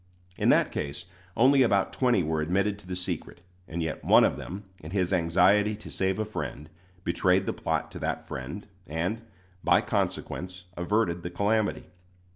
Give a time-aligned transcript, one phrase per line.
[0.35, 1.05] In that case
[1.37, 5.13] only about twenty were admitted to the secret; and yet one of them, in his
[5.13, 6.71] anxiety to save a friend,
[7.03, 9.21] betrayed the plot to that friend, and,
[9.63, 11.85] by consequence, averted the calamity.